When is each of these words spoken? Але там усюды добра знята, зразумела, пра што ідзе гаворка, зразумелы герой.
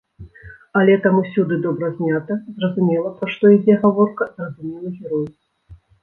Але 0.79 0.93
там 1.01 1.17
усюды 1.23 1.57
добра 1.65 1.89
знята, 1.99 2.37
зразумела, 2.61 3.11
пра 3.19 3.29
што 3.33 3.51
ідзе 3.57 3.75
гаворка, 3.83 4.23
зразумелы 4.39 4.89
герой. 4.97 5.27